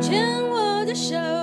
[0.00, 1.39] 牵我的手。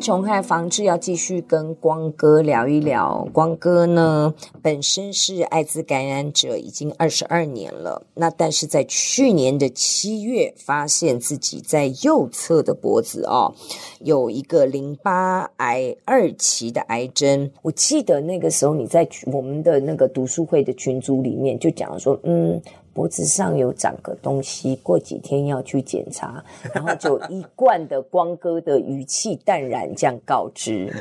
[0.00, 3.26] 虫害防治要继续跟光哥聊一聊。
[3.32, 8.02] 光哥呢，本身是艾滋感染者，已经二十二年了。
[8.14, 13.54] 那但是在去年的七月，发现自己在右侧的脖子哦，
[14.00, 17.50] 有一个淋巴癌二期的癌症。
[17.62, 22.60] 我记得那个时候你在我们的那个读书会的群组里面就讲说，嗯。
[22.98, 26.42] 脖子上有长个东西，过几天要去检查，
[26.74, 30.92] 然后就一贯的光哥的语气淡然这样告知，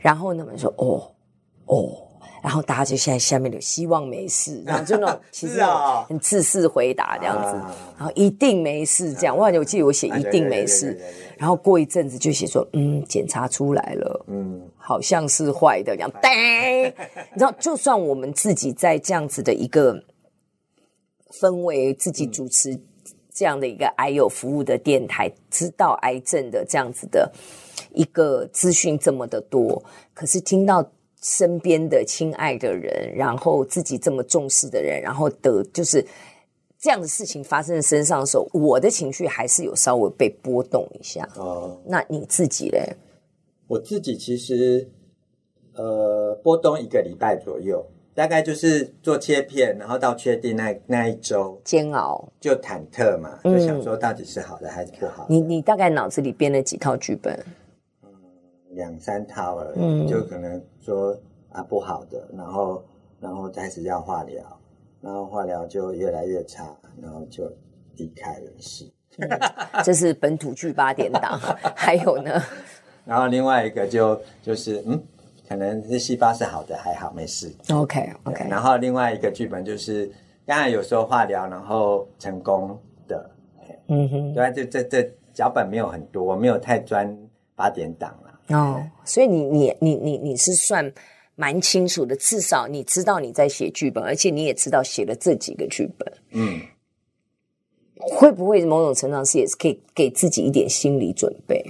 [0.00, 1.02] 然后呢，我们说哦
[1.66, 1.92] 哦，
[2.42, 5.62] 然后大家就现在下面有希望没事，然后就那种其实
[6.08, 7.50] 很自私回答这样子，
[7.98, 10.98] 然后一定没事这样，我我记得我写一定没事，
[11.36, 16.30] 然后过一阵子就写说嗯，检查出来了，嗯，好像是坏的这样，叮，
[17.34, 20.02] 你知道，就算我们自己在这样子的一个。
[21.40, 22.78] 分为自己主持
[23.32, 27.32] 这样的一个癌友服务的电台，知道癌症的这样子的
[27.92, 30.88] 一个资讯这么的多，可是听到
[31.20, 36.04] 身边的亲爱的人，然后自己这么重视的人，然后得就是
[36.78, 41.28] 这样的事情发生在身上的时候，我的情绪还是有稍微被波动一下。
[41.36, 42.94] 哦，那你自己嘞？
[43.66, 44.88] 我自己其实
[45.74, 47.84] 呃波动一个礼拜左右。
[48.14, 55.26] 大概就是做切片，然后到确定那那一周煎熬，就忐忑嘛，就想说到底是好的还是不好。
[55.28, 57.36] 你你大概脑子里编了几套剧本？
[58.04, 58.08] 嗯，
[58.70, 61.18] 两三套而已，嗯，就可能说
[61.50, 62.84] 啊不好的，然后
[63.20, 64.60] 然后开始要化疗，
[65.00, 66.64] 然后化疗就越来越差，
[67.02, 67.50] 然后就
[67.96, 68.88] 离开人世。
[69.84, 71.36] 这是本土剧八点档，
[71.74, 72.40] 还有呢？
[73.04, 75.02] 然后另外一个就就是嗯。
[75.48, 77.54] 可能是细胞是好的，还好没事。
[77.70, 78.46] OK OK。
[78.48, 80.10] 然后另外一个剧本就是，
[80.46, 83.30] 当然有时候化疗然后成功的，
[83.88, 87.16] 嗯哼，对，这这这脚本没有很多，我没有太专
[87.54, 88.56] 八点档了。
[88.56, 90.92] 哦，所以你你你你你是算
[91.34, 96.12] 蛮清楚的，至少你知道你在写剧本，而且你也知道写了这几个剧本。
[96.30, 96.60] 嗯，
[97.96, 101.64] 会不会某种程度上也是可以给自己一点心理准备？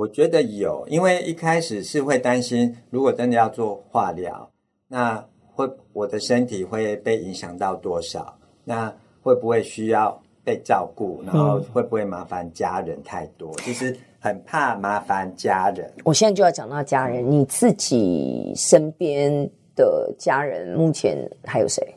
[0.00, 4.50] 我觉得有，因为一开始是会担心，如果真的要做化疗，
[4.88, 5.22] 那
[5.52, 8.34] 会我的身体会被影响到多少？
[8.64, 8.90] 那
[9.20, 11.22] 会不会需要被照顾？
[11.22, 13.54] 然后会不会麻烦家人太多？
[13.58, 15.92] 其实很怕麻烦家人。
[16.02, 19.30] 我现在就要讲到家人，你自己身边
[19.76, 21.94] 的家人目前还有谁？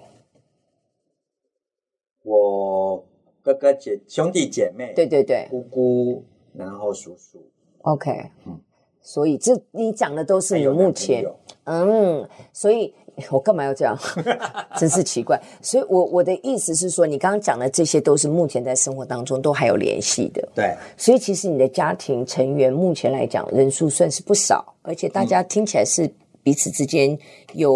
[2.24, 3.02] 我
[3.42, 7.42] 哥哥姐兄弟姐妹，对对对，姑姑，然后叔叔。
[7.84, 8.60] OK，嗯，
[9.02, 11.26] 所以这你讲的都是你目前，
[11.66, 12.94] 嗯，所以
[13.30, 13.98] 我干嘛要这样？
[14.78, 15.40] 真是奇怪。
[15.62, 20.76] 所以我我的意思是说，你刚刚讲的这些都是目前在生活当中都还有联系的，对。
[20.98, 26.10] 所以其实你的家庭成员目前来讲人数算是不少，而且大家听起来是
[26.42, 27.18] 彼此之间
[27.54, 27.72] 有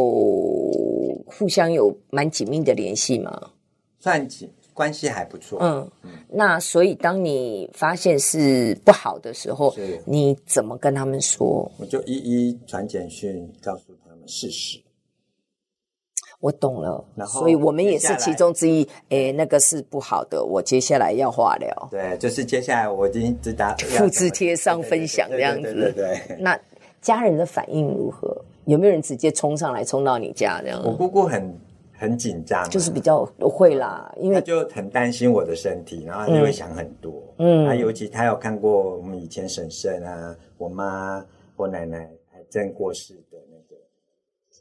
[1.25, 3.49] 互相有蛮紧密的联系嘛？
[3.99, 4.49] 算紧。
[4.77, 5.89] 关系还不错，嗯，
[6.29, 9.73] 那所以当你发现是不好的时候，
[10.05, 11.71] 你怎么跟他们说？
[11.79, 14.79] 我就一一传简讯告诉他们事实。
[16.39, 18.87] 我懂了，然后所以我们也是其中之一。
[19.09, 21.87] 诶，那个是不好的，我接下来要化疗。
[21.89, 25.73] 对，就是接下来我已经知道复制贴上分享这样子。
[25.73, 26.37] 对对，对对对。
[26.39, 26.55] 那
[27.01, 28.39] 家人的反应如何？
[28.65, 30.79] 有没有人直接冲上来冲到你家这样？
[30.85, 31.51] 我姑姑很。
[31.99, 37.23] 很紧张，就是比较会啦，因为他就很担心我的身体，然后他就会想很多。
[37.39, 41.25] 嗯，他尤其他有看过我们以前婶婶啊，我妈、
[41.55, 43.75] 我奶奶癌症过世的那个，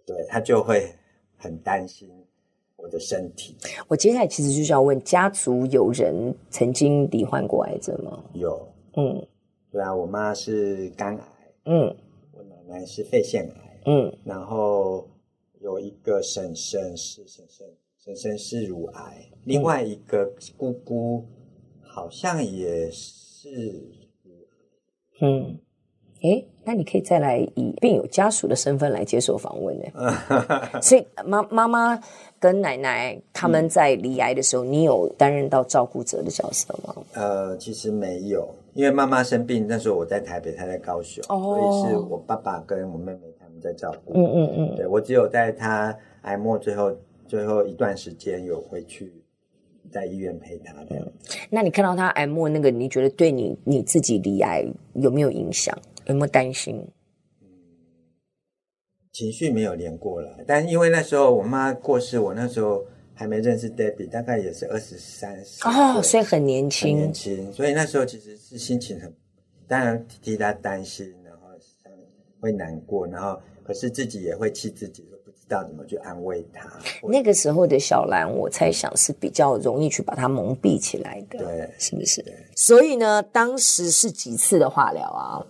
[0.06, 0.90] 对，他就会
[1.36, 2.10] 很担心
[2.76, 3.54] 我的身体。
[3.86, 8.18] 我接下来其实就是要问，家族有人曾经罹患过癌症吗？
[8.32, 9.26] 有，嗯，
[9.70, 11.22] 对啊，我妈是肝癌，
[11.66, 11.94] 嗯，
[12.32, 15.06] 我奶奶是肺腺癌，嗯，然后。
[15.60, 17.66] 有一个婶婶是婶婶，
[17.98, 21.24] 婶婶是乳癌，另外一个姑姑
[21.82, 23.50] 好像也是
[24.22, 25.22] 乳癌。
[25.22, 25.58] 嗯，
[26.22, 29.84] 诶，那你可以再来以病友家属的身份来接受访问呢。
[30.82, 31.98] 所以妈妈妈
[32.38, 36.94] 跟奶奶他们在离癌的时候，嗯、你有担任到照顾者的角色吗？
[37.14, 43.20] 呃，其实没有，因为妈妈生病那时候我在台北，她在高雄，哦、所以是我爸爸跟我妹妹。
[43.60, 49.12] 在照顾，嗯嗯嗯，对，我只有在他癌末最后最后一段时间有回去
[49.90, 51.06] 在医院陪他这样。
[51.50, 54.64] 那你看到他癌末那个，你觉得对你你自己离癌
[54.94, 55.76] 有没有影响？
[56.06, 56.86] 有没有担心？
[59.12, 65.70] 情绪没有连过来，但因为那时候我妈过世，我那时候还没认识 Debbie，大概也是二十三岁。
[65.70, 69.10] 哦，所以很年轻，很年轻，所以那时候其实是心情很，
[69.66, 71.14] 当然替他担心，
[72.40, 76.68] 会难过，然后可是自己也会气自己，不知道怎么去安慰他。
[77.08, 82.24] 那个时候的小兰，我猜想是比较容易去把她蒙蔽起来的，对，是不是？
[82.54, 85.44] 所以呢，当时是几次的化疗啊？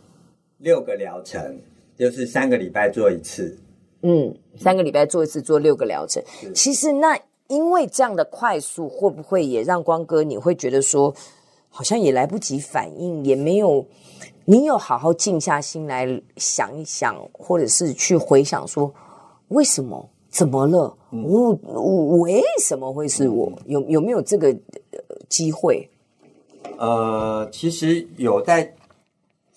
[0.58, 1.58] 六个疗程。
[1.98, 3.56] 就是三个礼拜做一次，
[4.02, 6.22] 嗯，三个礼拜做一次，做六个疗程。
[6.54, 7.18] 其实那
[7.48, 11.14] 因为这样的快速，会不会也让光哥你会觉得说，
[11.70, 13.86] 好像也来不及反应，也没有，
[14.46, 16.06] 你有好好静下心来
[16.38, 18.90] 想一想，或者是去回想说，
[19.48, 20.08] 为什么？
[20.31, 20.96] 怎么了？
[21.10, 23.52] 我、嗯、我为什么会是我？
[23.66, 24.56] 有有没有这个
[25.28, 25.87] 机会？
[26.78, 28.72] 呃，其实有在。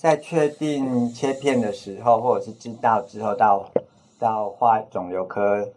[0.01, 3.69] 在确定切片的时候，或者是知道之后到
[4.17, 5.69] 到化肿瘤科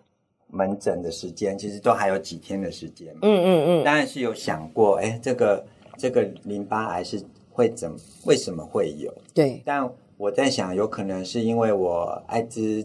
[0.46, 3.12] 门诊的时间，其实都还有几天的时间。
[3.20, 5.66] 嗯嗯嗯，当然是有想过，哎，这个
[5.98, 7.20] 这个淋巴癌是
[7.52, 9.12] 会怎么为什么会有？
[9.34, 12.84] 对，但我在想，有可能是因为我艾滋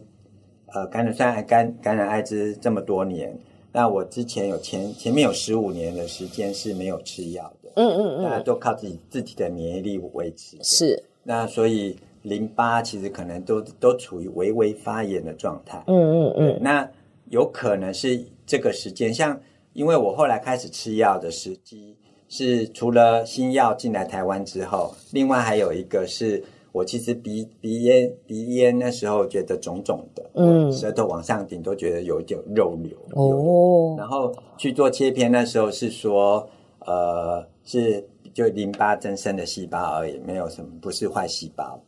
[0.68, 3.38] 呃感染算感感染艾滋这么多年，
[3.72, 7.72] 那我之前有前前面有十五年的时间是没有吃药的。
[7.76, 10.58] 嗯嗯嗯，大家都靠自己自己的免疫力维持。
[10.64, 11.04] 是。
[11.24, 15.84] 那所以淋巴其实可能都都处于微微发炎的状态。
[15.88, 16.60] 嗯嗯嗯。
[16.62, 16.90] 那
[17.30, 19.40] 有可能是这个时间，像
[19.74, 21.96] 因为我后来开始吃药的时机
[22.30, 32.98] 是除了新药进来台湾之后，另外还有一个是我其实鼻鼻咽鼻咽那时候觉得肿肿的，嗯，舌头往上顶都觉得有一点肉瘤。
[33.16, 33.96] 哦。
[33.98, 36.48] 然后去做切片那时候是说，
[36.86, 38.08] 呃，是。
[38.34, 41.82] 就淋巴增生的细胞而已，没有什么，不是坏细胞，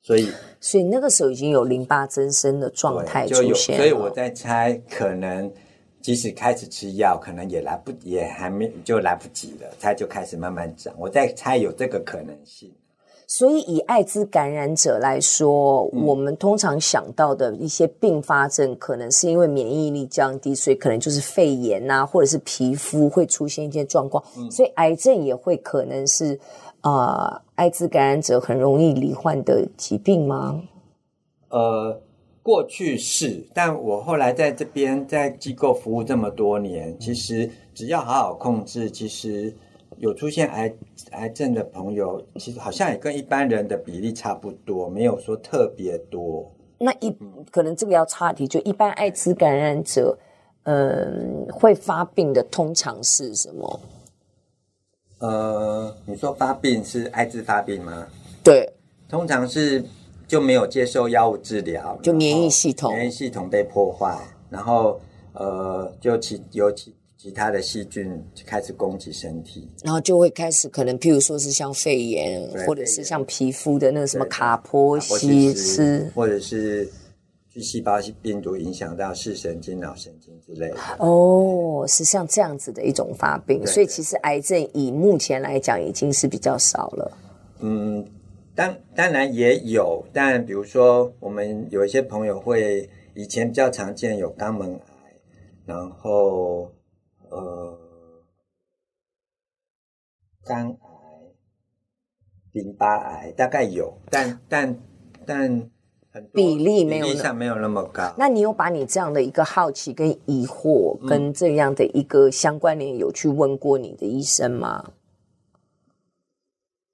[0.00, 0.26] 所以
[0.58, 5.52] 所以那个时候已经有淋巴增生的状态出现，所以我在猜，可能
[6.06, 10.94] 即使开始吃药，可能也来不也还没就来不及了，它就开始慢慢长。
[10.96, 12.72] 我在猜有这个可能性。
[13.26, 24.22] 所以，以艾滋感染者来说，嗯，我们通常想到的一些并发症，可能是因为免疫力降低，所以可能就是肺炎啊，或者是皮肤会出现一些状况。
[24.38, 26.38] 嗯，所以，癌症也会可能是
[26.82, 30.62] 呃，艾滋感染者很容易罹患的疾病吗？
[31.48, 32.00] 呃，
[32.46, 39.52] 过去是，但我后来在这边在机构服务这么多年，其实只要好好控制，其实。
[39.98, 40.70] 有出现癌
[41.12, 46.52] 癌症的朋友，其实好像也跟一般人的比例差不多，没有说特别多。
[46.76, 47.10] 那一
[47.50, 50.18] 可能这个要插题，就一般艾滋感染者，
[50.64, 53.80] 嗯，会发病的通常是什么？
[55.20, 58.06] 呃，你说发病是艾滋发病吗？
[58.44, 58.70] 对，
[59.08, 59.82] 通常是
[60.26, 64.18] 就没有接受药物治疗，就免疫系统免疫系统被破坏，
[64.50, 65.00] 然后
[65.32, 66.94] 呃，就其有其。
[67.18, 76.88] 其他的细菌开始攻击身体，然后就会开始可能，譬如说是像肺炎，或者是像皮肤的那个什么卡波西斯，或者是
[77.48, 80.76] 巨细胞病毒影响到视神经、脑神经之类的。
[80.98, 87.18] 哦，是像这样子的一种发病，所以其实癌症以目前来讲已经是比较少了。
[87.60, 88.06] 嗯，
[88.56, 94.80] 当当然也有，但比如说我们有一些朋友会以前比较常见有肛门癌，
[95.66, 96.72] 然后。
[97.28, 97.76] 呃，
[100.44, 100.76] 肝癌、
[102.52, 104.78] 淋巴癌大概有，但但
[105.26, 105.70] 但
[106.12, 108.14] 很比例没有，比例上没有那么高。
[108.16, 114.92] 那你有把你这样的一个好奇跟疑惑，跟这样的一个相关联，有去问过你的医生吗？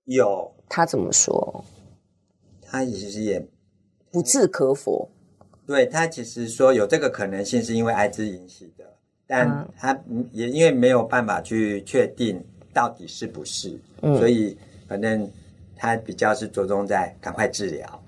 [0.04, 1.62] 有，他怎么说？
[2.62, 3.46] 他其实也
[4.10, 5.06] 不置可否。
[5.66, 8.84] 对，他其实说有这个可能性，是因为艾滋引起的。
[9.26, 9.98] 但他
[10.32, 14.56] 也因为没有办法去确定到底是不是，嗯，所以
[14.88, 15.30] 反正
[15.76, 18.02] 他比较是着重在赶快治疗。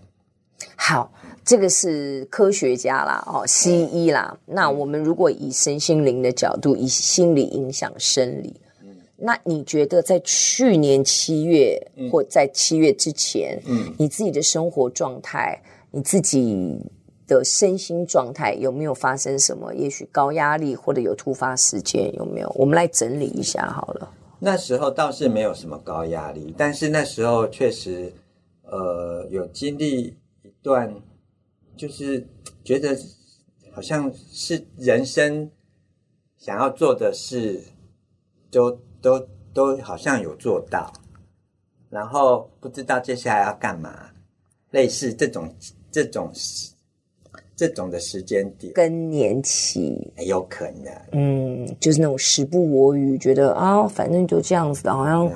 [0.74, 1.12] 好，
[1.44, 4.30] 这个是科学家啦，哦，西医啦。
[4.46, 8.63] 嗯，那我们如果以身心灵的角度，以心理影响生理，嗯，
[9.16, 16.78] 那你觉得在去年七月，嗯，或在七月之前，嗯，你自己的生活状态，你自己。
[17.26, 19.72] 的身心状态有没有发生什么？
[19.74, 22.52] 也许高压力或者有突发事件有没有？
[22.54, 24.12] 我们来整理一下好了。
[24.38, 28.12] 那时候倒是没有什么高压力，但是那时候确实，
[28.64, 30.94] 呃，有经历一段，
[31.74, 32.28] 就是
[32.62, 32.94] 觉得
[33.72, 35.50] 好像是人生
[36.36, 37.58] 想要做的事
[38.50, 39.20] 都，都
[39.52, 40.90] 都都好像有做到，
[41.90, 44.10] 然后不知道接下来要干嘛，
[44.70, 45.54] 类似这种
[45.92, 46.32] 这种。
[47.56, 55.30] 这种的时间点，更年期有可能，嗯，就是那种时不我与，觉得啊，反正就这样子的，好像。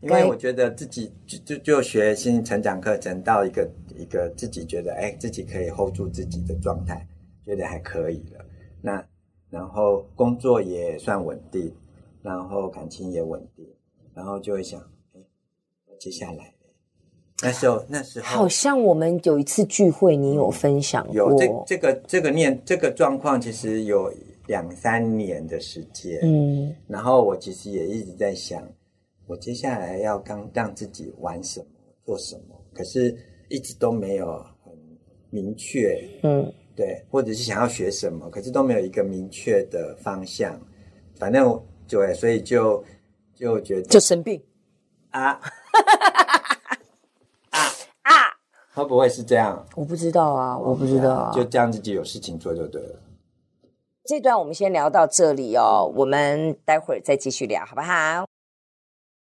[0.00, 7.04] 因为我觉得自己就就就学新成长课程到一个一个自己觉得哎，自己可以 hold 住自己的状态，
[7.44, 8.44] 觉得还可以了。
[8.80, 9.04] 那
[9.50, 11.74] 然后工作也算稳定，
[12.24, 13.66] 然后感情也稳定，
[14.14, 14.80] 然后就会想，
[15.14, 15.20] 哎，
[15.98, 16.54] 接下来
[17.42, 24.10] 那时候那时候好像我们有一次聚会，你有分享过，有这这个这个念这个状况，其实有
[24.46, 28.66] 两三年的时间，嗯，然后我其实也一直在想。
[29.26, 31.66] 我接下来要刚让自己玩什么，
[32.04, 33.14] 做什么，可是
[33.48, 34.72] 一直都没有很
[35.28, 40.58] 明确，嗯，对，或者是想要学什么，可是都没有一个明确的方向。
[41.18, 42.82] 反正对，所以就
[43.34, 44.42] 就觉得就生病
[45.10, 45.40] 啊
[47.50, 47.60] 啊
[48.02, 48.12] 啊！
[48.74, 49.64] 会不会是这样？
[49.76, 53.00] 我不知道啊，我不知道啊，就这样自己有事情做就对了。
[54.04, 58.26] 这段我们先聊到这里哦，我们待会儿再继续聊，好不好？